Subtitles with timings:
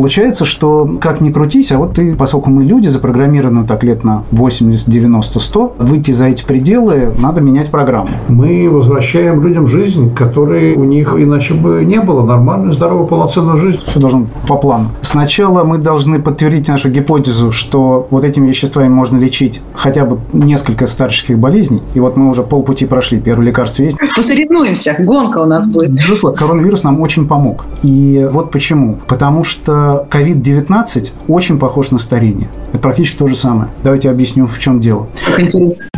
[0.00, 4.24] Получается, что как ни крутись, а вот ты, поскольку мы люди, запрограммированы так лет на
[4.30, 8.08] 80, 90, 100, выйти за эти пределы, надо менять программу.
[8.28, 12.24] Мы возвращаем людям жизнь, которой у них иначе бы не было.
[12.24, 13.80] Нормальную, здоровую, полноценную жизнь.
[13.86, 14.86] Все должно по плану.
[15.02, 20.86] Сначала мы должны подтвердить нашу гипотезу, что вот этими веществами можно лечить хотя бы несколько
[20.86, 21.82] старческих болезней.
[21.92, 23.20] И вот мы уже полпути прошли.
[23.20, 23.98] Первое лекарство есть.
[24.16, 24.96] Посоревнуемся.
[24.98, 25.92] Гонка у нас будет.
[25.92, 27.66] Безусловно, коронавирус нам очень помог.
[27.82, 28.96] И вот почему.
[29.06, 32.48] Потому что COVID-19 очень похож на старение.
[32.68, 33.70] Это практически то же самое.
[33.82, 35.08] Давайте объясню, в чем дело.
[35.26, 35.88] Как интересно.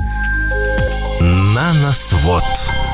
[1.20, 2.42] Наносвод.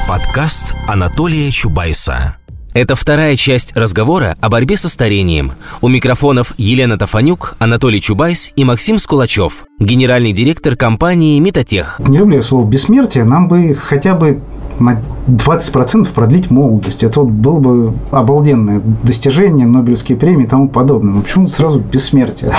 [0.08, 2.36] Подкаст Анатолия Чубайса.
[2.78, 5.54] Это вторая часть разговора о борьбе со старением.
[5.80, 12.00] У микрофонов Елена Тафанюк, Анатолий Чубайс и Максим Скулачев, генеральный директор компании «Метатех».
[12.06, 13.24] Не люблю я слово «бессмертие».
[13.24, 14.40] Нам бы хотя бы
[14.80, 17.02] на 20% продлить молодость.
[17.02, 21.14] Это вот было бы обалденное достижение, Нобелевские премии и тому подобное.
[21.14, 22.52] Но почему сразу бессмертие?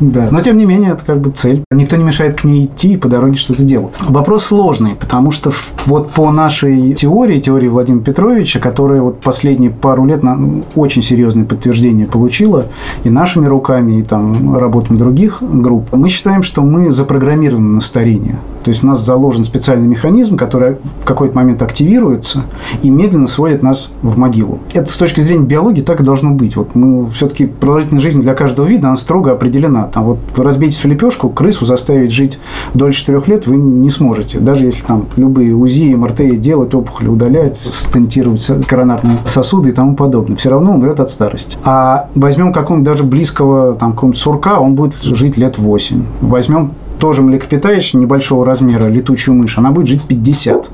[0.00, 0.28] Да.
[0.30, 1.64] Но, тем не менее, это как бы цель.
[1.70, 3.94] Никто не мешает к ней идти и по дороге что-то делать.
[4.00, 5.52] Вопрос сложный, потому что
[5.86, 11.44] вот по нашей теории, теории Владимира Петровича, которая вот последние пару лет на очень серьезное
[11.44, 12.66] подтверждение получила
[13.04, 18.36] и нашими руками, и там работами других групп, мы считаем, что мы запрограммированы на старение.
[18.64, 22.42] То есть у нас заложен специальный механизм, который в какой-то момент активируется
[22.82, 24.58] и медленно сводит нас в могилу.
[24.74, 26.56] Это с точки зрения биологии так и должно быть.
[26.56, 29.84] Вот мы все-таки продолжительность жизни для каждого вида, она строго определена.
[29.84, 32.40] Там вот вы разбейтесь в лепешку, крысу заставить жить
[32.74, 34.40] дольше трех лет вы не сможете.
[34.40, 38.50] Даже если там любые УЗИ, МРТ делать, опухоли удалять, стентировать
[38.86, 40.36] коронарные сосуды и тому подобное.
[40.36, 41.58] Все равно умрет от старости.
[41.64, 46.04] А возьмем какого-нибудь даже близкого там какого-нибудь сурка, он будет жить лет 8.
[46.22, 50.70] Возьмем тоже млекопитающее небольшого размера, летучую мышь, она будет жить 50.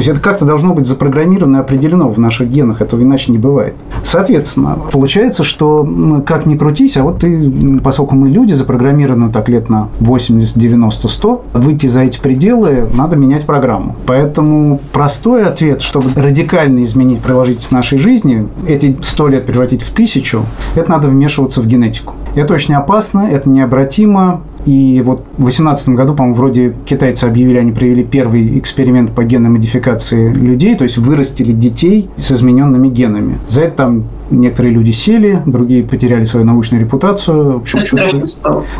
[0.00, 3.74] Есть это как-то должно быть запрограммировано и определено в наших генах, этого иначе не бывает.
[4.02, 5.86] Соответственно, получается, что
[6.24, 11.06] как ни крутись, а вот ты, поскольку мы люди, запрограммированы так лет на 80, 90,
[11.06, 13.94] 100, выйти за эти пределы, надо менять программу.
[14.06, 20.46] Поэтому простой ответ, чтобы радикально изменить продолжительность нашей жизни, эти 100 лет превратить в тысячу,
[20.76, 22.14] это надо вмешиваться в генетику.
[22.34, 27.72] Это очень опасно, это необратимо, и вот в 2018 году, по-моему, вроде китайцы объявили, они
[27.72, 33.38] провели первый эксперимент по генной модификации людей, то есть вырастили детей с измененными генами.
[33.48, 37.58] За это там некоторые люди сели, другие потеряли свою научную репутацию.
[37.58, 37.80] В общем,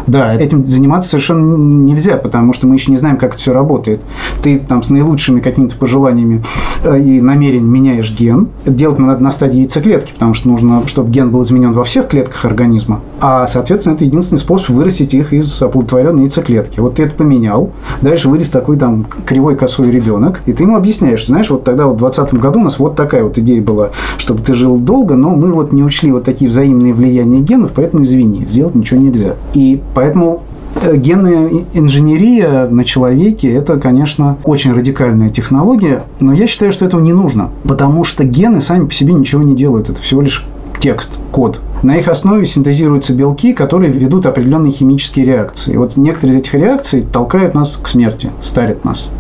[0.06, 4.00] да, этим заниматься совершенно нельзя, потому что мы еще не знаем, как это все работает.
[4.43, 6.43] Ты там с наилучшими какими-то пожеланиями
[6.84, 8.49] э, и намерением меняешь ген.
[8.65, 12.44] Делать надо на стадии яйцеклетки, потому что нужно, чтобы ген был изменен во всех клетках
[12.44, 13.00] организма.
[13.21, 16.81] А, соответственно, это единственный способ вырастить их из оплодотворенной яйцеклетки.
[16.81, 17.72] Вот ты это поменял,
[18.03, 21.87] дальше вырос такой там кривой косой ребенок, и ты ему объясняешь, что, знаешь, вот тогда
[21.87, 25.15] вот в 2020 году у нас вот такая вот идея была, чтобы ты жил долго,
[25.15, 29.36] но мы вот не учли вот такие взаимные влияния генов, поэтому извини, сделать ничего нельзя.
[29.54, 30.42] И поэтому
[30.82, 37.00] э, Генная инженерия на человеке– это, конечно, очень радикальная технология, но я считаю, что этого
[37.00, 39.88] не нужно, потому что гены сами по себе ничего не делают.
[39.88, 40.46] Это всего лишь
[40.78, 41.60] текст, код.
[41.82, 45.76] На их основе синтезируются белки, которые ведут определенные химические реакции.
[45.76, 49.10] Вот некоторые из этих реакций толкают нас к смерти, старят нас.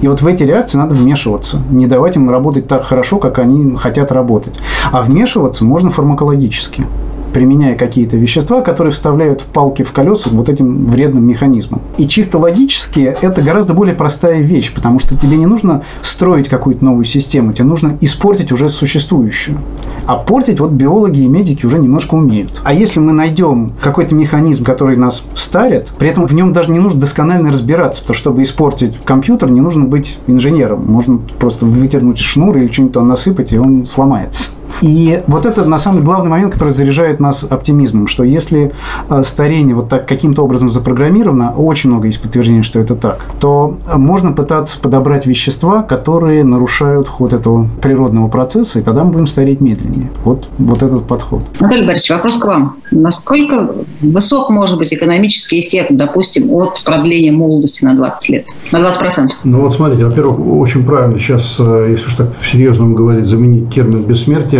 [0.00, 3.76] И вот в эти реакции надо вмешиваться, не давать им работать так хорошо, как они
[3.76, 4.58] хотят работать.
[4.92, 6.86] А вмешиваться можно фармакологически
[7.32, 11.80] применяя какие-то вещества, которые вставляют в палки в колеса вот этим вредным механизмом.
[11.98, 16.84] И чисто логически это гораздо более простая вещь, потому что тебе не нужно строить какую-то
[16.84, 19.58] новую систему, тебе нужно испортить уже существующую.
[20.06, 22.60] А портить вот биологи и медики уже немножко умеют.
[22.64, 26.78] А если мы найдем какой-то механизм, который нас старит, при этом в нем даже не
[26.78, 30.84] нужно досконально разбираться, потому что чтобы испортить компьютер, не нужно быть инженером.
[30.86, 34.50] Можно просто вытернуть шнур или что-нибудь там насыпать, и он сломается.
[34.82, 38.72] И вот это, на самом деле, главный момент, который заряжает нас оптимизмом, что если
[39.08, 43.76] э, старение вот так каким-то образом запрограммировано, очень много есть подтверждений, что это так, то
[43.94, 49.60] можно пытаться подобрать вещества, которые нарушают ход этого природного процесса, и тогда мы будем стареть
[49.60, 50.10] медленнее.
[50.24, 51.42] Вот, вот этот подход.
[51.58, 52.76] Анатолий Борисович, вопрос к вам.
[52.90, 53.70] Насколько
[54.00, 58.46] высок может быть экономический эффект, допустим, от продления молодости на 20 лет?
[58.72, 59.28] На 20%?
[59.44, 64.04] Ну вот смотрите, во-первых, очень правильно сейчас, э, если уж так серьезно говорить, заменить термин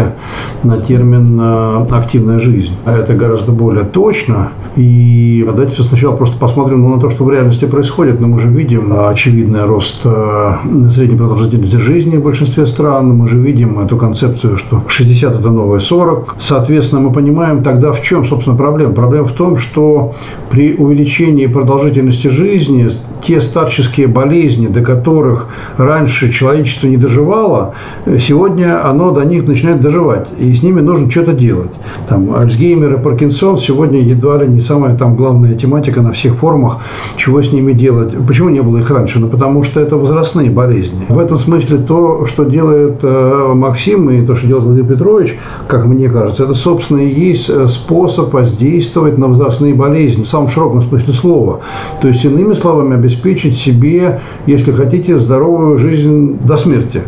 [0.01, 0.15] бессмертия
[0.63, 2.73] на термин э, «активная жизнь».
[2.85, 4.51] А это гораздо более точно.
[4.77, 8.21] И давайте сначала просто посмотрим ну, на то, что в реальности происходит.
[8.21, 10.55] Но мы же видим очевидный рост э,
[10.93, 13.17] средней продолжительности жизни в большинстве стран.
[13.17, 16.37] Мы же видим эту концепцию, что 60– это новое 40.
[16.39, 18.93] Соответственно, мы понимаем тогда, в чем, собственно, проблема.
[18.93, 20.15] Проблема в том, что
[20.51, 22.89] при увеличении продолжительности жизни
[23.23, 27.75] те старческие болезни, до которых раньше человечество не доживало,
[28.19, 29.90] сегодня оно до них начинает доживать.
[30.39, 31.71] И с ними нужно что-то делать.
[32.09, 36.79] Там, Альцгеймер и Паркинсон сегодня едва ли не самая там главная тематика на всех форумах,
[37.17, 38.15] чего с ними делать.
[38.27, 39.19] Почему не было их раньше?
[39.19, 41.07] Ну, потому что это возрастные болезни.
[41.09, 45.39] В этом смысле то, что делает э, Максим и то, что делает Владимир Петрович,
[45.69, 50.49] как мне кажется, это, собственно, и есть э, способ воздействовать на возрастные болезни в самом
[50.49, 51.61] широком смысле слова.
[52.01, 57.03] То есть, иными словами, обеспечить себе, если хотите, здоровую жизнь до смерти.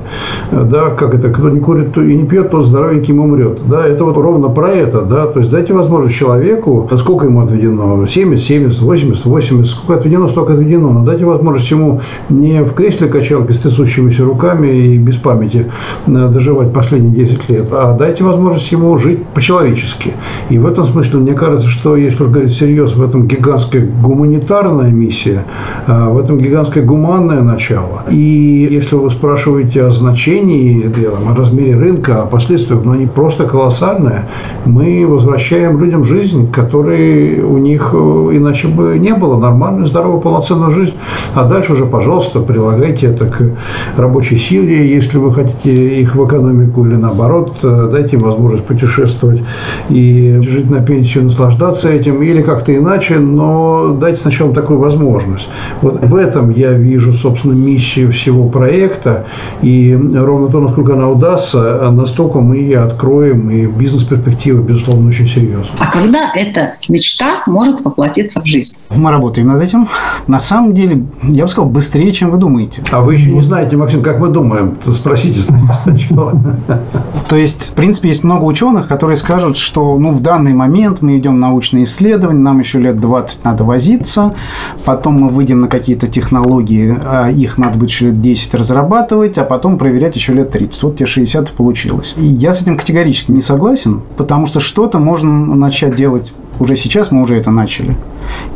[0.51, 3.61] Да, как это, кто не курит и не пьет, тот здоровеньким умрет.
[3.69, 5.03] Да, это вот ровно про это.
[5.03, 10.29] Да, то есть, дайте возможность человеку, сколько ему отведено, 70, 70, 80, 80, сколько отведено,
[10.29, 10.91] столько отведено.
[10.91, 15.67] Но дайте возможность ему не в кресле качалки с трясущимися руками и без памяти
[16.07, 20.13] э, доживать последние 10 лет, а дайте возможность ему жить по-человечески.
[20.49, 24.91] И в этом смысле, мне кажется, что если уж говорить всерьез, в этом гигантская гуманитарная
[24.91, 25.45] миссия,
[25.87, 28.05] э, в этом гигантское гуманное начало.
[28.11, 34.27] И если вы спрашиваете о значении, о размере рынка, о последствиях, но они просто колоссальные,
[34.65, 39.39] мы возвращаем людям жизнь, которой у них э, иначе бы не было.
[39.39, 40.95] Нормальную, здоровую, полноценную жизнь.
[41.35, 43.51] А дальше уже, пожалуйста, прилагайте это к
[43.97, 49.43] рабочей силе, если вы хотите их в экономику или наоборот, э, дайте им возможность путешествовать
[49.89, 55.49] и жить на пенсию, наслаждаться этим или как-то иначе, но дайте сначала такую возможность.
[55.81, 59.25] Вот в этом я вижу, собственно, миссию всего проекта,
[59.63, 65.77] и ровно то, насколько она удастся, настолько мы и откроем, и бизнес-перспективы, безусловно, очень серьезные.
[65.79, 68.77] А когда эта мечта может воплотиться в жизнь?
[68.91, 69.89] Мы работаем над этим.
[70.27, 72.83] На самом деле, я бы сказал, быстрее, чем вы думаете.
[72.91, 74.77] А вы еще не знаете, Максим, как мы думаем?
[74.93, 76.35] Спросите сначала.
[77.29, 81.19] То есть, в принципе, есть много ученых, которые скажут, что ну, в данный момент мы
[81.19, 84.35] идем научные исследования, нам еще лет 20 надо возиться,
[84.85, 89.45] потом мы выйдем на какие-то технологии, а их надо будет еще лет 10 разрабатывать, а
[89.45, 90.83] потом проверять еще лет 30.
[90.83, 92.15] Вот тебе 60 и получилось.
[92.17, 97.11] И я с этим категорически не согласен, потому что что-то можно начать делать уже сейчас,
[97.11, 97.97] мы уже это начали.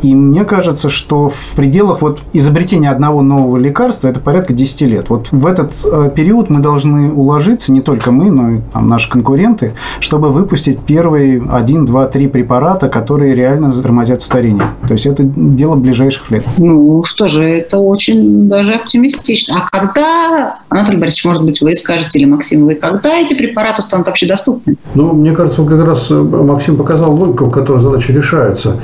[0.01, 5.09] И мне кажется, что в пределах вот изобретения одного нового лекарства это порядка 10 лет.
[5.09, 9.09] Вот в этот э, период мы должны уложиться, не только мы, но и там, наши
[9.09, 14.67] конкуренты, чтобы выпустить первые 1, 2, 3 препарата, которые реально тормозят старение.
[14.87, 16.45] То есть это дело ближайших лет.
[16.57, 19.55] Ну что же, это очень даже оптимистично.
[19.61, 24.07] А когда, Анатолий Борисович, может быть, вы скажете, или Максим, вы когда эти препараты станут
[24.07, 24.75] вообще доступны?
[24.95, 28.79] Ну, мне кажется, как раз э, Максим показал логику, в которой задача решается.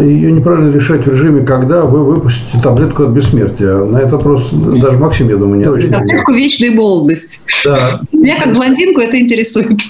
[0.00, 3.76] Ее неправильно решать в режиме, когда вы выпустите таблетку от бессмертия.
[3.76, 5.92] На это вопрос даже Максим, я думаю, не ответит.
[5.92, 7.42] Таблетку вечной молодость.
[7.64, 8.00] Да.
[8.12, 9.80] Меня как блондинку это интересует.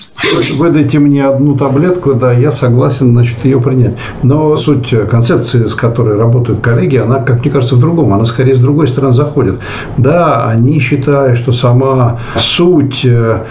[0.52, 3.94] Выдайте мне одну таблетку, да, я согласен, значит, ее принять.
[4.22, 8.12] Но суть концепции, с которой работают коллеги, она, как мне кажется, в другом.
[8.14, 9.58] Она скорее с другой стороны заходит.
[9.96, 13.42] Да, они считают, что сама суть э,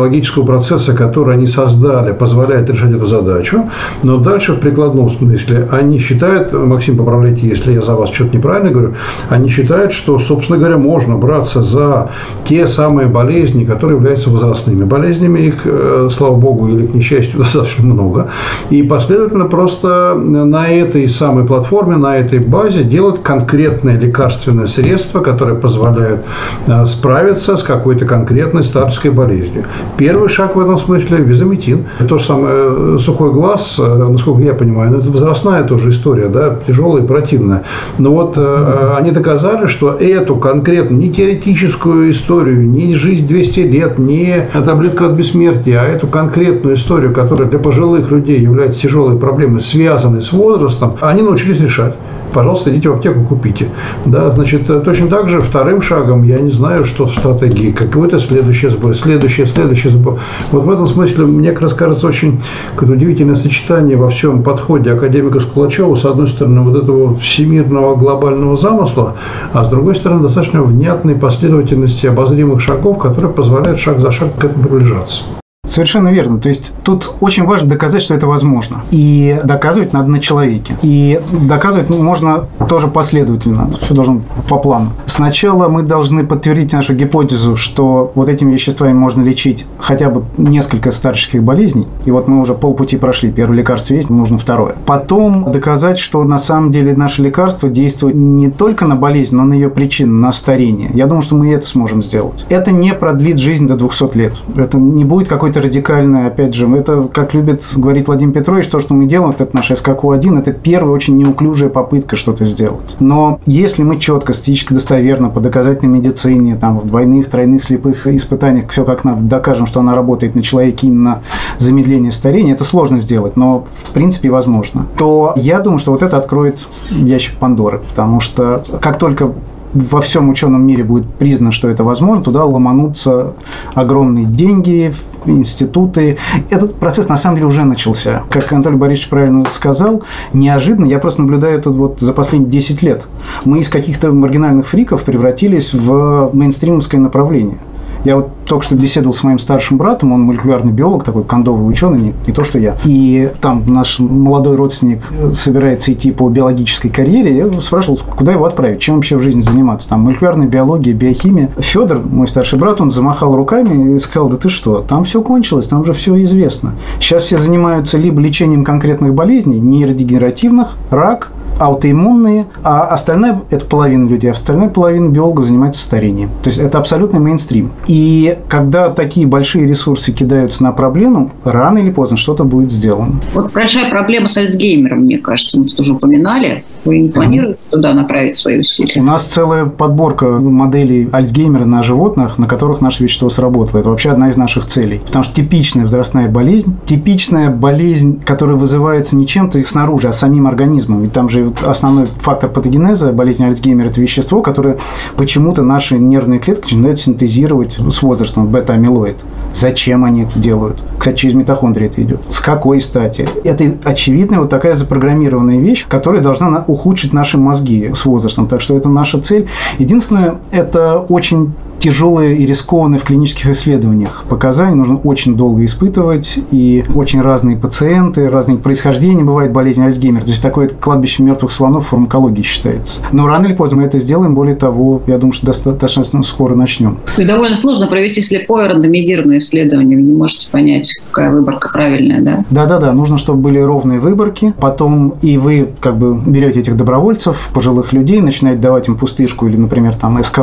[0.00, 3.64] химико-биологического процесса, который они создали, позволяет решать эту задачу.
[4.02, 8.70] Но дальше в прикладном смысле они считают, Максим, поправляйте, если я за вас что-то неправильно
[8.70, 8.94] говорю,
[9.28, 12.10] они считают, что, собственно говоря, можно браться за
[12.44, 15.40] те самые болезни, которые являются возрастными болезнями.
[15.40, 18.28] Их, э, слава богу, или к несчастью, достаточно много.
[18.70, 25.54] И последовательно просто на этой самой платформе, на этой базе делать конкретное лекарственное средство, которое
[25.54, 26.20] позволяет
[26.66, 29.64] э, справиться с какой-то конкретной старческой болезнью.
[29.96, 31.86] Первый шаг в этом смысле– визометин.
[32.08, 37.02] То же самое э, сухой глаз, насколько я понимаю, это возрастная тоже история, да, тяжелая
[37.02, 37.64] и противная.
[37.98, 43.98] Но вот э, они доказали, что эту конкретно, не теоретическую историю, не жизнь 200 лет,
[43.98, 49.60] не таблетка от бессмертия, а эту конкретную историю, которая для пожилых людей является тяжелой проблемой,
[49.60, 51.94] связанной с возрастом, они научились решать
[52.32, 53.68] пожалуйста, идите в аптеку, купите.
[54.04, 58.68] Да, значит, точно так же вторым шагом, я не знаю, что в стратегии, какой-то следующий
[58.68, 60.18] сбор, следующий, следующий сбор.
[60.52, 62.40] Вот в этом смысле мне как раз кажется очень
[62.80, 69.16] удивительное сочетание во всем подходе академика Скулачева, с одной стороны, вот этого всемирного глобального замысла,
[69.52, 74.44] а с другой стороны, достаточно внятной последовательности обозримых шагов, которые позволяют шаг за шагом к
[74.44, 75.24] этому приближаться.
[75.70, 76.38] Совершенно верно.
[76.38, 78.82] То есть тут очень важно доказать, что это возможно.
[78.90, 80.74] И доказывать надо на человеке.
[80.82, 83.70] И доказывать можно тоже последовательно.
[83.80, 84.90] Все должно по плану.
[85.06, 90.90] Сначала мы должны подтвердить нашу гипотезу, что вот этими веществами можно лечить хотя бы несколько
[90.90, 91.86] старческих болезней.
[92.04, 93.30] И вот мы уже полпути прошли.
[93.30, 94.74] Первое лекарство есть, нужно второе.
[94.86, 99.54] Потом доказать, что на самом деле наше лекарство действует не только на болезнь, но на
[99.54, 100.90] ее причины, на старение.
[100.94, 102.44] Я думаю, что мы это сможем сделать.
[102.48, 104.32] Это не продлит жизнь до 200 лет.
[104.56, 108.94] Это не будет какой-то радикальное, опять же, это, как любит говорить Владимир Петрович, то, что
[108.94, 112.96] мы делаем, это наш СККУ-1, это первая очень неуклюжая попытка что-то сделать.
[113.00, 118.70] Но если мы четко, статистически достоверно, по доказательной медицине, там, в двойных, тройных слепых испытаниях,
[118.70, 121.22] все как надо, докажем, что она работает на человеке именно
[121.58, 126.16] замедление старения, это сложно сделать, но в принципе возможно, то я думаю, что вот это
[126.16, 129.32] откроет ящик Пандоры, потому что как только
[129.72, 133.34] во всем ученом мире будет признано, что это возможно, туда ломанутся
[133.74, 134.92] огромные деньги,
[135.26, 136.18] институты.
[136.50, 138.22] Этот процесс на самом деле уже начался.
[138.30, 143.06] Как Анатолий Борисович правильно сказал, неожиданно, я просто наблюдаю это вот за последние 10 лет.
[143.44, 147.58] Мы из каких-то маргинальных фриков превратились в мейнстримовское направление.
[148.04, 152.00] Я вот только что беседовал с моим старшим братом, он молекулярный биолог, такой кондовый ученый,
[152.00, 152.76] не, не то, что я.
[152.84, 155.02] И там наш молодой родственник
[155.32, 157.36] собирается идти по биологической карьере.
[157.36, 159.88] Я спрашивал, куда его отправить, чем вообще в жизни заниматься.
[159.88, 161.50] Там молекулярная биология, биохимия.
[161.58, 165.66] Федор, мой старший брат, он замахал руками и сказал, да ты что, там все кончилось,
[165.66, 166.74] там же все известно.
[166.98, 174.30] Сейчас все занимаются либо лечением конкретных болезней, нейродегенеративных, рак, аутоиммунные, а остальная, это половина людей,
[174.30, 176.30] а остальная половина биологов занимается старением.
[176.42, 177.70] То есть это абсолютный мейнстрим.
[177.90, 183.20] И когда такие большие ресурсы кидаются на проблему, рано или поздно что-то будет сделано.
[183.34, 186.62] Вот большая проблема с Альцгеймером, мне кажется, мы тут уже упоминали.
[186.84, 189.00] Вы не планируете туда направить свои усилия?
[189.00, 193.80] У нас целая подборка моделей Альцгеймера на животных, на которых наше вещество сработало.
[193.80, 195.00] Это вообще одна из наших целей.
[195.04, 201.02] Потому что типичная возрастная болезнь, типичная болезнь, которая вызывается не чем-то снаружи, а самим организмом.
[201.02, 204.78] Ведь там же основной фактор патогенеза болезни Альцгеймера– это вещество, которое
[205.16, 209.16] почему-то наши нервные клетки начинают синтезировать с возрастом, бета-амилоид.
[209.52, 210.82] Зачем они это делают?
[210.98, 212.20] Кстати, через митохондрии это идет.
[212.28, 213.26] С какой стати?
[213.44, 218.48] Это очевидная вот такая запрограммированная вещь, которая должна ухудшить наши мозги с возрастом.
[218.48, 219.48] Так что это наша цель.
[219.78, 224.74] Единственное, это очень тяжелые и рискованные в клинических исследованиях показания.
[224.74, 230.22] Нужно очень долго испытывать, и очень разные пациенты, разные происхождения бывает болезнь Альцгеймера.
[230.22, 233.00] То есть такое кладбище мертвых слонов в фармакологии считается.
[233.12, 234.34] Но рано или поздно мы это сделаем.
[234.34, 236.96] Более того, я думаю, что достаточно скоро начнем.
[237.14, 239.96] То есть довольно сложно провести слепое рандомизированное исследование.
[239.96, 242.44] Вы не можете понять, какая выборка правильная, да?
[242.50, 242.92] Да-да-да.
[242.92, 244.52] Нужно, чтобы были ровные выборки.
[244.60, 249.56] Потом и вы как бы берете этих добровольцев, пожилых людей, начинаете давать им пустышку или,
[249.56, 250.40] например, там СКК.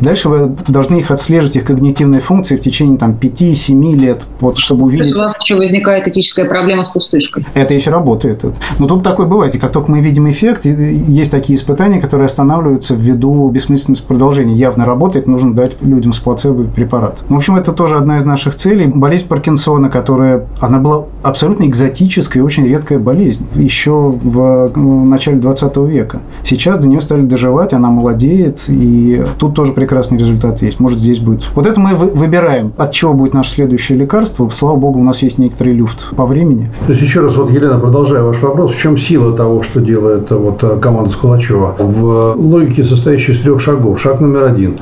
[0.00, 4.84] Дальше вы должны их отслеживать, их когнитивные функции в течение там, 5-7 лет, вот, чтобы
[4.84, 5.00] увидеть...
[5.00, 7.44] То есть у вас еще возникает этическая проблема с пустышкой?
[7.54, 8.44] Это еще работает.
[8.78, 9.54] Но тут такое бывает.
[9.54, 14.54] И как только мы видим эффект, есть такие испытания, которые останавливаются ввиду бессмысленности продолжения.
[14.54, 17.18] Явно работает, нужно дать людям с плацебо препарат.
[17.28, 18.86] В общем, это тоже одна из наших целей.
[18.86, 25.38] Болезнь Паркинсона, которая, она была абсолютно экзотическая и очень редкая болезнь еще в ну, начале
[25.38, 26.20] 20 века.
[26.42, 31.18] Сейчас до нее стали доживать, она молодеет, и тут тоже прекрасный результат есть, может здесь
[31.18, 31.46] будет.
[31.54, 34.48] Вот это мы выбираем, от чего будет наше следующее лекарство.
[34.50, 36.70] Слава богу, у нас есть некоторый люфт по времени.
[36.86, 40.30] То есть еще раз, вот, Елена, продолжая ваш вопрос, в чем сила того, что делает
[40.30, 41.76] вот э, команда Скулачева?
[41.78, 44.00] В логике, состоящей из трех шагов.
[44.00, 44.78] Шаг номер один.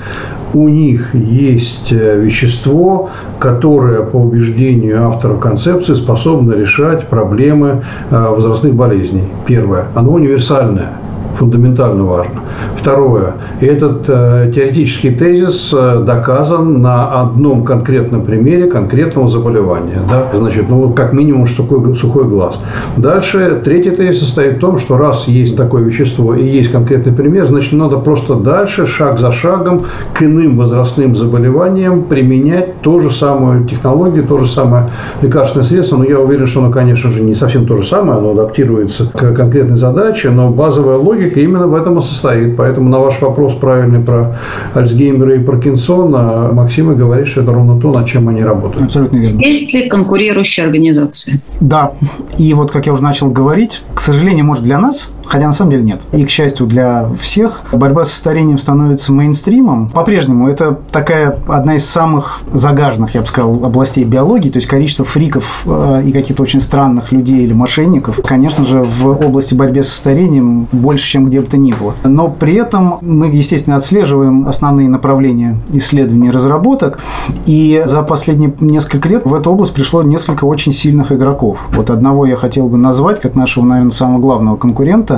[0.54, 8.74] У них есть э, вещество, которое, по убеждению авторов концепции, способно решать проблемы э, возрастных
[8.74, 9.24] болезней.
[9.46, 9.86] Первое.
[9.94, 10.92] Оно универсальное
[11.38, 12.40] фундаментально важно.
[12.76, 13.34] Второе.
[13.60, 20.00] Этот э, теоретический тезис э, доказан на одном конкретном примере конкретного заболевания.
[20.10, 20.26] Да?
[20.34, 22.60] Значит, ну, как минимум, что такое сухой глаз.
[22.96, 27.46] Дальше, третий тезис состоит в том, что раз есть такое вещество и есть конкретный пример,
[27.46, 33.64] значит, надо просто дальше, шаг за шагом, к иным возрастным заболеваниям применять ту же самую
[33.64, 34.90] технологию, то же самое
[35.22, 35.96] лекарственное средство.
[35.98, 39.34] Но я уверен, что оно, конечно же, не совсем то же самое, оно адаптируется к
[39.34, 42.56] конкретной задаче, но базовая логика логика именно в этом и состоит.
[42.56, 44.36] Поэтому на ваш вопрос правильный про
[44.74, 48.86] Альцгеймера и Паркинсона Максима говорит, что это ровно то, над чем они работают.
[48.86, 49.40] Абсолютно верно.
[49.40, 51.40] Есть ли конкурирующие организации?
[51.60, 51.92] Да.
[52.38, 55.72] И вот, как я уже начал говорить, к сожалению, может, для нас Хотя на самом
[55.72, 56.06] деле нет.
[56.12, 59.90] И, к счастью для всех, борьба со старением становится мейнстримом.
[59.90, 64.50] По-прежнему это такая одна из самых загаженных, я бы сказал, областей биологии.
[64.50, 69.06] То есть количество фриков э, и каких-то очень странных людей или мошенников, конечно же, в
[69.06, 71.94] области борьбы со старением больше, чем где бы то ни было.
[72.04, 76.98] Но при этом мы, естественно, отслеживаем основные направления исследований и разработок.
[77.44, 81.58] И за последние несколько лет в эту область пришло несколько очень сильных игроков.
[81.72, 85.17] Вот одного я хотел бы назвать как нашего, наверное, самого главного конкурента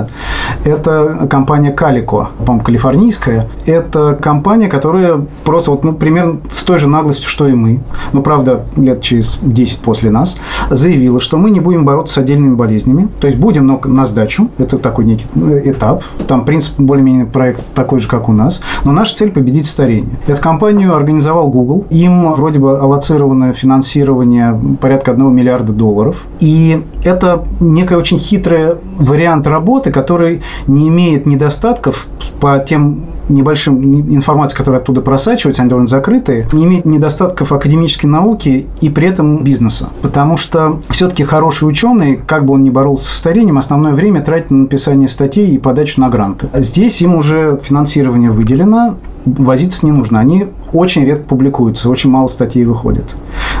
[0.63, 3.47] Это компания Calico, по-моему, калифорнийская.
[3.65, 7.81] Это компания, которая просто вот, ну, примерно с той же наглостью, что и мы,
[8.13, 10.37] ну, правда, лет через 10 после нас,
[10.69, 13.07] заявила, что мы не будем бороться с отдельными болезнями.
[13.19, 14.49] То есть будем, но на сдачу.
[14.57, 16.03] Это такой некий э, этап.
[16.27, 18.61] Там принцип более-менее проект такой же, как у нас.
[18.83, 20.11] Но наша цель– победить старение.
[20.27, 21.85] Эту компанию организовал Google.
[21.89, 26.23] Им вроде бы аллоцировано финансирование порядка 1 миллиарда долларов.
[26.39, 32.07] И это некая очень хитрый вариант работы, который не имеет недостатков
[32.39, 38.67] по тем небольшим информации, которая оттуда просачивается, они довольно закрытые, не имеет недостатков академической науки
[38.81, 39.89] и при этом бизнеса.
[40.01, 44.51] Потому что все-таки хороший ученый, как бы он ни боролся с старением, основное время тратит
[44.51, 46.49] на написание статей и подачу на гранты.
[46.53, 50.19] Здесь им уже финансирование выделено, возиться не нужно.
[50.19, 53.05] Они очень редко публикуются, очень мало статей выходит.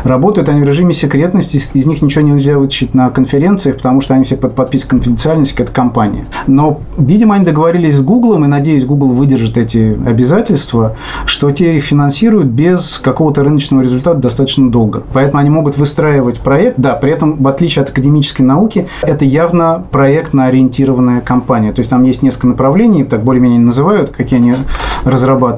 [0.03, 4.23] Работают они в режиме секретности, из них ничего нельзя вытащить на конференциях, потому что они
[4.23, 6.25] все под подпиской конфиденциальности, как это компания.
[6.47, 11.83] Но, видимо, они договорились с Гуглом, и, надеюсь, Google выдержит эти обязательства, что те их
[11.83, 15.03] финансируют без какого-то рыночного результата достаточно долго.
[15.13, 19.83] Поэтому они могут выстраивать проект, да, при этом, в отличие от академической науки, это явно
[19.91, 21.71] проектно-ориентированная компания.
[21.73, 24.55] То есть там есть несколько направлений, так более-менее называют, какие они
[25.03, 25.50] разрабатывают.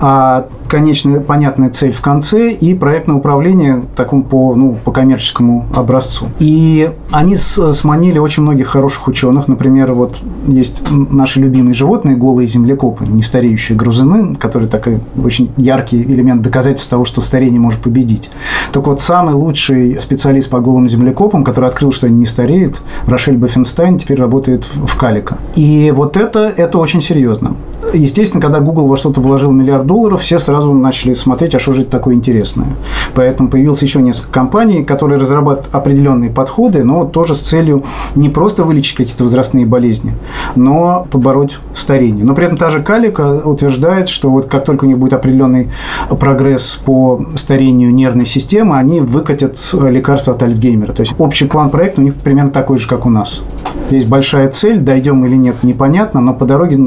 [0.00, 6.26] А конечная понятная цель в конце и проектное управление такому по, ну, по коммерческому образцу.
[6.38, 9.48] И они сманили очень многих хороших ученых.
[9.48, 16.42] Например, вот есть наши любимые животные, голые землекопы, нестареющие грузины, которые такой очень яркий элемент
[16.42, 18.30] доказательства того, что старение может победить.
[18.72, 23.36] Так вот, самый лучший специалист по голым землекопам, который открыл, что они не стареют, Рошель
[23.36, 25.38] Баффенстайн, теперь работает в Калика.
[25.54, 27.54] И вот это, это очень серьезно.
[27.92, 31.82] Естественно, когда Google во что-то вложил миллиард долларов, все сразу начали смотреть, а что же
[31.82, 32.68] это такое интересное.
[33.14, 37.84] Поэтому появилось еще несколько компаний, которые разрабатывают определенные подходы, но тоже с целью
[38.14, 40.14] не просто вылечить какие-то возрастные болезни,
[40.56, 42.24] но побороть старение.
[42.24, 45.70] Но при этом та же Калика утверждает, что вот как только у них будет определенный
[46.18, 50.92] прогресс по старению нервной системы, они выкатят лекарства от Альцгеймера.
[50.92, 53.42] То есть общий план проекта у них примерно такой же, как у нас.
[53.90, 56.78] Есть большая цель, дойдем или нет, непонятно, но по дороге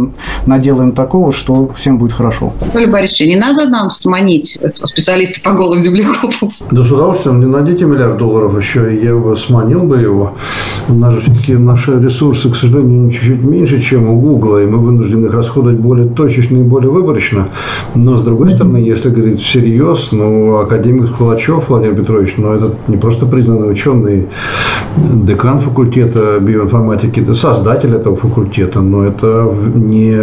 [0.46, 2.54] наделаем такого, что всем будет хорошо.
[2.62, 6.52] Анатолий Борисович, не надо нам сманить специалиста по голым землекопам?
[6.72, 7.40] Да с удовольствием.
[7.40, 10.36] Не найдите миллиард долларов еще, я бы сманил бы его.
[10.88, 14.80] У нас же все-таки наши ресурсы, к сожалению, чуть-чуть меньше, чем у Гугла, и мы
[14.80, 17.50] вынуждены их расходовать более точечно и более выборочно.
[17.96, 22.98] Но, с другой стороны, если говорить всерьез, ну, академик Скулачев Владимир Петрович, ну, это не
[22.98, 24.28] просто признанный ученый,
[24.98, 30.14] декан факультета биоинформатики, это создатель этого факультета, но это не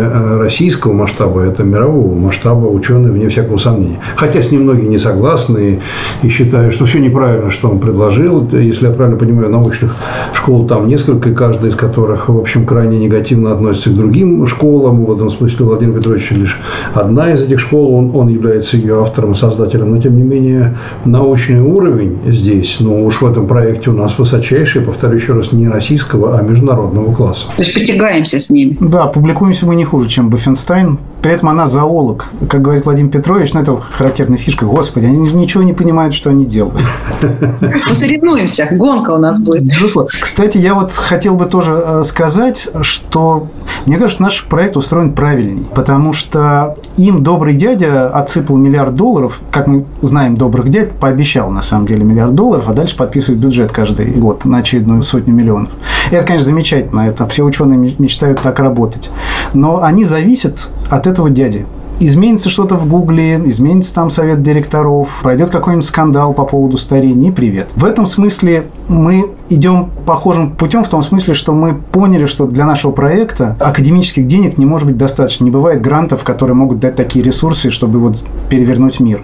[0.63, 3.99] российского масштаба, это мирового масштаба ученый, вне всякого сомнения.
[4.15, 5.81] Хотя с ним многие не согласны
[6.23, 8.49] и считают, что все неправильно, что он предложил.
[8.53, 9.97] Если я правильно понимаю, научных
[10.33, 15.05] школ там несколько, и каждая из которых, в общем, крайне негативно относится к другим школам.
[15.05, 16.61] В этом смысле Владимир Петрович лишь
[16.95, 19.91] одна из этих школ, он, он является ее автором и создателем.
[19.91, 24.83] Но, тем не менее, научный уровень здесь, ну уж в этом проекте у нас высочайший,
[24.83, 27.47] повторю еще раз, не российского, а международного класса.
[27.57, 28.77] То есть потягаемся с ним.
[28.81, 30.99] Да, публикуемся мы не хуже, чем Баффенстайн.
[31.23, 32.27] При этом она зоолог.
[32.49, 34.67] Как говорит Владимир Петрович, ну это характерная фишка.
[34.67, 36.83] Господи, они ничего не понимают, что они делают.
[37.89, 38.69] Посоревнуемся.
[38.73, 39.73] Гонка у нас будет.
[40.21, 43.47] Кстати, я вот хотел бы тоже э, сказать, что
[43.87, 45.65] мне кажется, наш проект устроен правильней.
[45.73, 49.41] Потому что им добрый дядя отсыпал миллиард долларов.
[49.53, 53.71] Как мы знаем, добрых дядь пообещал на самом деле миллиард долларов, а дальше подписывает бюджет
[53.71, 55.71] каждый год на очередную сотню миллионов.
[56.11, 57.03] И это, конечно, замечательно.
[57.03, 59.09] Это все ученые мечтают так работать.
[59.55, 61.67] Но они зависят от этого дяди
[62.01, 67.69] изменится что-то в Гугле, изменится там совет директоров, пройдет какой-нибудь скандал по поводу старения, привет.
[67.77, 72.67] В этом смысле мы идем похожим путем в том смысле, что мы поняли, что для
[72.67, 75.45] нашего проекта академических денег не может быть достаточно.
[75.45, 79.23] Не бывает грантов, которые могут дать такие ресурсы, чтобы вот перевернуть мир.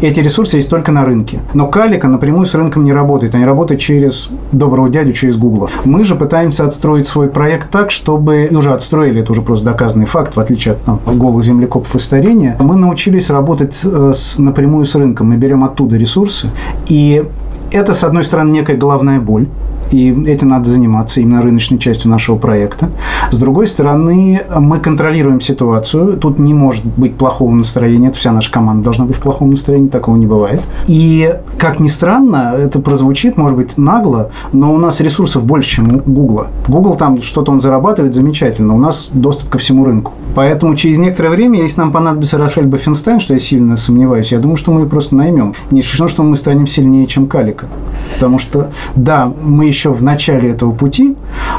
[0.00, 1.40] Эти ресурсы есть только на рынке.
[1.54, 3.34] Но Калика напрямую с рынком не работает.
[3.34, 5.70] Они работают через доброго дядю, через Гугла.
[5.84, 8.48] Мы же пытаемся отстроить свой проект так, чтобы...
[8.50, 12.56] Уже отстроили, это уже просто доказанный факт, в отличие от там, голых землекопов и старения.
[12.58, 15.28] Мы научились работать э, с, напрямую с рынком.
[15.28, 16.48] Мы берем оттуда ресурсы.
[16.88, 17.24] И
[17.70, 19.46] это, с одной стороны, некая головная боль,
[19.90, 22.90] и этим надо заниматься именно рыночной частью нашего проекта.
[23.30, 26.16] С другой стороны, мы контролируем ситуацию.
[26.16, 28.08] Тут не может быть плохого настроения.
[28.08, 29.88] Это вся наша команда должна быть в плохом настроении.
[29.88, 30.62] Такого не бывает.
[30.86, 35.96] И, как ни странно, это прозвучит, может быть, нагло, но у нас ресурсов больше, чем
[35.96, 36.48] у Гугла.
[36.68, 38.74] Google там что-то он зарабатывает замечательно.
[38.74, 40.12] У нас доступ ко всему рынку.
[40.34, 44.56] Поэтому через некоторое время, если нам понадобится Рошель Баффенстайн, что я сильно сомневаюсь, я думаю,
[44.56, 45.54] что мы ее просто наймем.
[45.70, 47.66] Не исключено, что мы станем сильнее, чем Калика.
[48.14, 51.16] Потому что, да, мы еще в начале этого пути,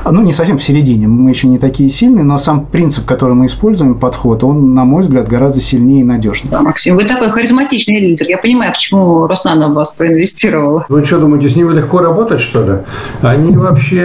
[0.10, 3.45] ну, не совсем в середине, мы еще не такие сильные, но сам принцип, который мы
[3.45, 6.51] используем, подход, он, на мой взгляд, гораздо сильнее и надежнее.
[6.51, 8.25] Да, Максим, вы такой харизматичный лидер.
[8.27, 10.86] Я понимаю, почему Роснана в вас проинвестировала.
[10.89, 12.73] Вы что, думаете, с ними легко работать, что ли?
[13.21, 13.99] Они вообще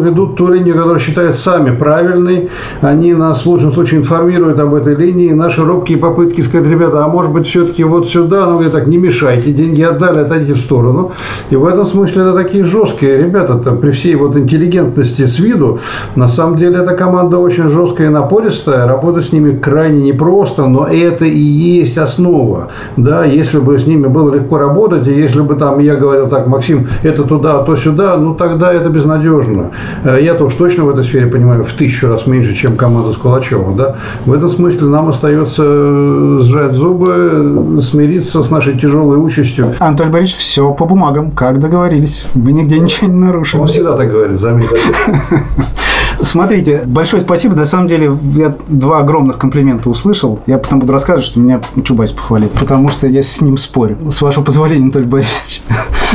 [0.00, 2.50] ведут ту линию, которую считают сами правильной.
[2.82, 5.30] Они нас в лучшем случае информируют об этой линии.
[5.30, 9.52] Наши робкие попытки сказать, ребята, а может быть, все-таки вот сюда, ну, так, не мешайте,
[9.52, 11.12] деньги отдали, отойдите в сторону.
[11.50, 15.78] И в этом смысле это такие жесткие ребята, там, при всей вот интеллигентности с виду,
[16.14, 20.86] на самом деле эта команда очень жесткая и напористая, работать с ними крайне непросто, но
[20.86, 22.68] это и есть основа.
[22.96, 26.46] Да, если бы с ними было легко работать, и если бы там я говорил так,
[26.46, 29.70] Максим, это туда, то сюда, ну тогда это безнадежно.
[30.04, 33.16] Э, Я-то уж точно в этой сфере понимаю в тысячу раз меньше, чем команда с
[33.16, 33.76] Кулачевым.
[33.76, 33.96] Да?
[34.24, 39.66] В этом смысле нам остается э, сжать зубы, смириться с нашей тяжелой участью.
[39.78, 42.26] Анатолий Борисович, все по бумагам, как договорились.
[42.34, 43.35] Мы нигде ничего не нарушили.
[43.36, 44.76] Он всегда так говорит, заметьте.
[46.20, 47.54] Смотрите, большое спасибо.
[47.54, 50.40] На самом деле, я два огромных комплимента услышал.
[50.46, 53.98] Я потом буду рассказывать, что меня Чубайс похвалил, потому что я с ним спорю.
[54.10, 55.62] С вашего позволения, Анатолий Борисович.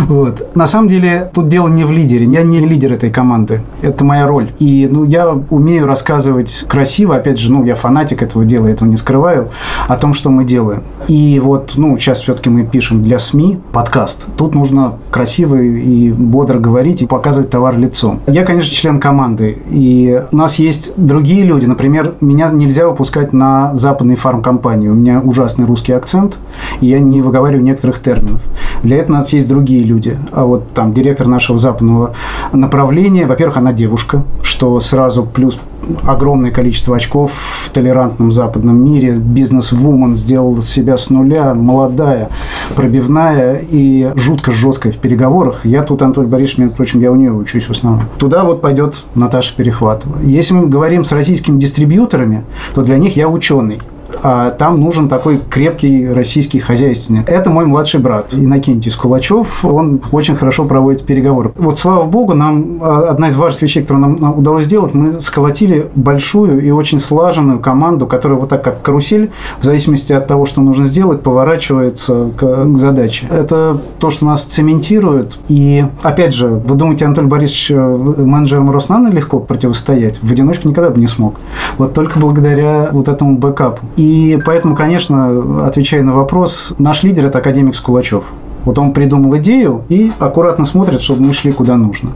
[0.07, 0.55] Вот.
[0.55, 2.25] На самом деле, тут дело не в лидере.
[2.25, 3.61] Я не лидер этой команды.
[3.81, 4.49] Это моя роль.
[4.57, 7.15] И ну, я умею рассказывать красиво.
[7.15, 9.49] Опять же, ну, я фанатик этого дела, этого не скрываю,
[9.89, 10.83] о том, что мы делаем.
[11.09, 14.25] И вот, ну, сейчас все-таки мы пишем для СМИ подкаст.
[14.37, 18.21] Тут нужно красиво и бодро говорить и показывать товар лицом.
[18.27, 19.57] Я, конечно, член команды.
[19.69, 19.90] И
[20.31, 21.65] у нас есть другие люди.
[21.65, 24.87] Например, меня нельзя выпускать на западной фармкомпании.
[24.87, 26.37] У меня ужасный русский акцент,
[26.81, 28.41] и я не выговариваю некоторых терминов.
[28.83, 30.17] Для этого у нас есть другие люди.
[30.31, 32.13] А вот там директор нашего западного
[32.53, 35.59] направления, во-первых, она девушка, что сразу плюс
[36.03, 37.31] огромное количество очков
[37.65, 39.13] в толерантном западном мире.
[39.15, 42.29] Бизнес-вумен сделала себя с нуля, молодая,
[42.75, 45.65] пробивная и жутко жесткая в переговорах.
[45.65, 48.05] Я тут, Анатолий Борисович, между прочим, я у нее учусь в основном.
[48.17, 50.17] Туда вот пойдет Наташа Перехватова.
[50.23, 53.79] Если мы говорим с российскими дистрибьюторами, то для них я ученый
[54.23, 57.29] а там нужен такой крепкий российский хозяйственник.
[57.29, 59.63] Это мой младший брат Иннокентий Скулачев.
[59.65, 61.51] Он очень хорошо проводит переговоры.
[61.57, 65.19] Вот, слава богу, нам а, одна из важных вещей, которую нам, нам удалось сделать, мы
[65.19, 70.45] сколотили большую и очень слаженную команду, которая вот так как карусель, в зависимости от того,
[70.45, 73.27] что нужно сделать, поворачивается к, к задаче.
[73.29, 75.39] Это то, что нас цементирует.
[75.47, 80.19] И, опять же, вы думаете, Анатолий Борисович менеджером Роснана легко противостоять?
[80.21, 81.35] В одиночку никогда бы не смог.
[81.77, 83.85] Вот только благодаря вот этому бэкапу.
[84.01, 88.23] И поэтому, конечно, отвечая на вопрос, наш лидер– это академик Скулачев.
[88.65, 92.11] Вот он придумал идею и аккуратно смотрит, чтобы мы шли куда нужно.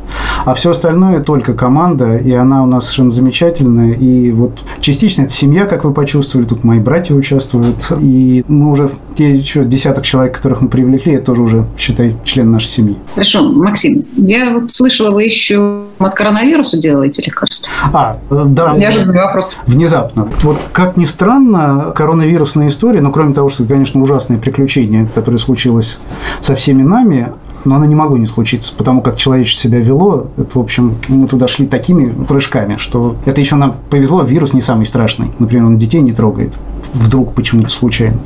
[0.45, 3.93] А все остальное только команда, и она у нас совершенно замечательная.
[3.93, 7.91] И вот частично это семья, как вы почувствовали, тут мои братья участвуют.
[7.99, 12.51] И мы уже те еще десяток человек, которых мы привлекли, это тоже уже, считай, член
[12.51, 12.95] нашей семьи.
[13.13, 17.69] Хорошо, Максим, я вот слышала, вы еще от коронавируса делаете лекарства.
[17.93, 18.75] А, да.
[18.75, 19.55] Неожиданный вопрос.
[19.67, 20.29] Внезапно.
[20.41, 25.99] Вот как ни странно, коронавирусная история, ну, кроме того, что, конечно, ужасное приключение, которое случилось
[26.41, 27.31] со всеми нами,
[27.65, 30.27] но оно не могло не случиться, потому как человечество себя вело.
[30.37, 34.61] Это, в общем, мы туда шли такими прыжками, что это еще нам повезло, вирус не
[34.61, 35.31] самый страшный.
[35.39, 36.53] Например, он детей не трогает
[36.93, 38.17] вдруг почему-то случайно.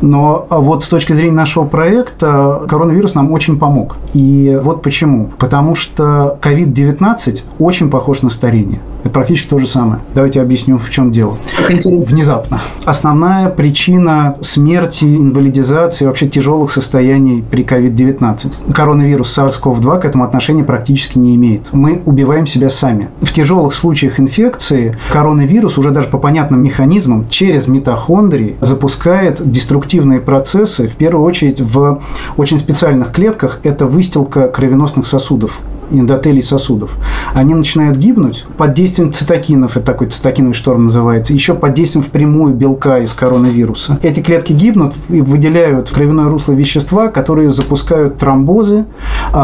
[0.00, 3.96] Но вот с точки зрения нашего проекта коронавирус нам очень помог.
[4.12, 5.30] И вот почему.
[5.38, 8.80] Потому что COVID-19 очень похож на старение.
[9.00, 10.00] Это практически то же самое.
[10.14, 11.36] Давайте объясню, в чем дело.
[11.68, 12.60] Внезапно.
[12.84, 18.52] Основная причина смерти, инвалидизации, вообще тяжелых состояний при COVID-19.
[18.78, 21.72] Коронавирус SARS-CoV-2 к этому отношения практически не имеет.
[21.72, 23.08] Мы убиваем себя сами.
[23.20, 30.86] В тяжелых случаях инфекции коронавирус уже даже по понятным механизмам через митохондрии запускает деструктивные процессы,
[30.86, 32.00] в первую очередь в
[32.36, 33.58] очень специальных клетках.
[33.64, 36.96] Это выстилка кровеносных сосудов эндотелий сосудов,
[37.34, 42.54] они начинают гибнуть под действием цитокинов, это такой цитокиновый шторм называется, еще под действием впрямую
[42.54, 43.98] белка из коронавируса.
[44.02, 48.84] Эти клетки гибнут и выделяют в кровяное русло вещества, которые запускают тромбозы,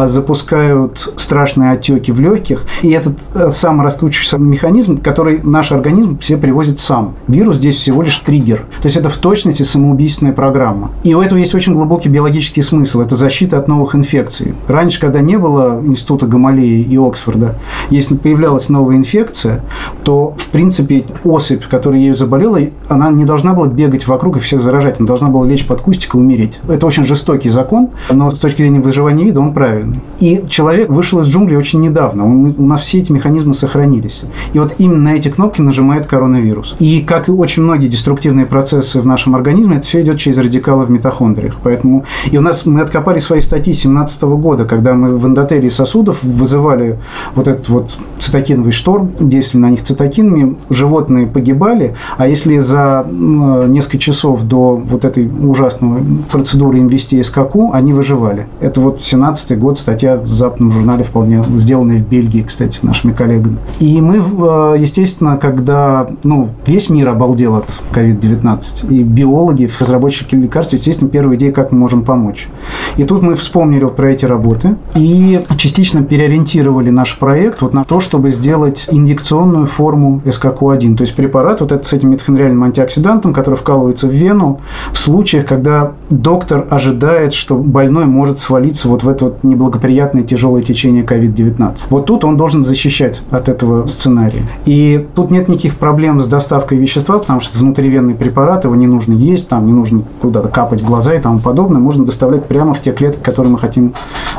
[0.06, 3.18] запускают страшные отеки в легких, и этот
[3.54, 7.14] самый раскручивающийся механизм, который наш организм все привозит сам.
[7.28, 8.64] Вирус здесь всего лишь триггер.
[8.82, 10.90] То есть это в точности самоубийственная программа.
[11.02, 13.00] И у этого есть очень глубокий биологический смысл.
[13.00, 14.54] Это защита от новых инфекций.
[14.68, 17.54] Раньше, когда не было института Гамалеи и Оксфорда,
[17.90, 19.62] если появлялась новая инфекция,
[20.02, 24.60] то, в принципе, особь, которая ею заболела, она не должна была бегать вокруг и всех
[24.60, 26.58] заражать, она должна была лечь под кустик и умереть.
[26.68, 30.00] Это очень жестокий закон, но с точки зрения выживания вида он правильный.
[30.18, 34.22] И человек вышел из джунглей очень недавно, он, у нас все эти механизмы сохранились.
[34.52, 36.76] И вот именно эти кнопки нажимает коронавирус.
[36.78, 40.84] И, как и очень многие деструктивные процессы в нашем организме, это все идет через радикалы
[40.84, 41.56] в митохондриях.
[41.62, 42.04] Поэтому...
[42.30, 46.98] И у нас мы откопали свои статьи 2017 года, когда мы в эндотерии сосудов вызывали
[47.34, 53.98] вот этот вот цитокиновый шторм, действовали на них цитокинами, животные погибали, а если за несколько
[53.98, 58.46] часов до вот этой ужасной процедуры инвести СККУ, они выживали.
[58.60, 63.56] Это вот 17 год, статья в западном журнале вполне сделанная в Бельгии, кстати, нашими коллегами.
[63.80, 70.72] И мы, э, естественно, когда ну, весь мир обалдел от COVID-19, и биологи, разработчики лекарств,
[70.72, 72.48] естественно, первая идея, как мы можем помочь.
[72.96, 77.98] И тут мы вспомнили про эти работы и частично переориентировали наш проект вот на то,
[77.98, 83.56] чтобы сделать инъекционную форму СККУ-1, то есть препарат вот этот с этим метфенриальным антиоксидантом, который
[83.56, 84.60] вкалывается в вену
[84.92, 90.62] в случаях, когда доктор ожидает, что больной может свалиться вот в это вот неблагоприятное тяжелое
[90.62, 91.78] течение COVID-19.
[91.90, 94.42] Вот тут он должен защищать от этого сценария.
[94.66, 98.86] И тут нет никаких проблем с доставкой вещества, потому что это внутривенный препарат, его не
[98.86, 102.72] нужно есть, там не нужно куда-то капать в глаза и тому подобное, можно доставлять прямо
[102.72, 103.94] в те клетки, которые мы хотим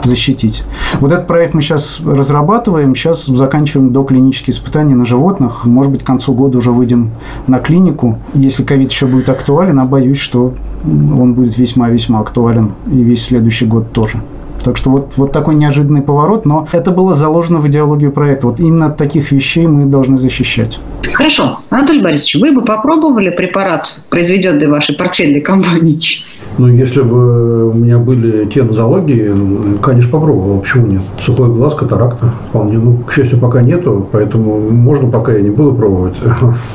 [0.05, 0.63] защитить.
[1.01, 6.05] Вот этот проект мы сейчас разрабатываем, сейчас заканчиваем доклинические испытания на животных, может быть, к
[6.05, 7.11] концу года уже выйдем
[7.47, 8.19] на клинику.
[8.33, 13.65] Если ковид еще будет актуален, а боюсь, что он будет весьма-весьма актуален и весь следующий
[13.65, 14.21] год тоже.
[14.63, 18.47] Так что вот, вот такой неожиданный поворот, но это было заложено в идеологию проекта.
[18.47, 20.79] Вот именно от таких вещей мы должны защищать.
[21.13, 21.59] Хорошо.
[21.69, 26.23] Анатолий Борисович, вы бы попробовали препарат, произведенный вашей портфельной компанией?
[26.57, 30.59] Ну, если бы у меня были те нозологии, конечно, попробовал.
[30.59, 31.01] Почему нет?
[31.21, 32.31] Сухой глаз, катаракта.
[32.49, 32.77] Вполне.
[32.77, 36.15] Ну, к счастью, пока нету, поэтому можно пока я не буду пробовать.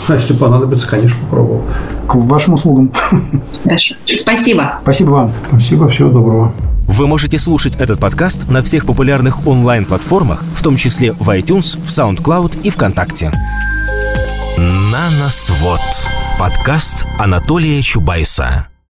[0.09, 1.63] А если понадобится, конечно, попробовал.
[2.07, 2.91] К вашим услугам.
[3.65, 3.95] Хорошо.
[4.05, 4.79] Спасибо.
[4.83, 5.33] Спасибо вам.
[5.49, 6.53] Спасибо, всего доброго.
[6.87, 11.87] Вы можете слушать этот подкаст на всех популярных онлайн-платформах, в том числе в iTunes, в
[11.87, 13.33] SoundCloud и ВКонтакте.
[14.59, 15.81] «Наносвод»–
[16.39, 18.70] подкаст Анатолия Чубайса.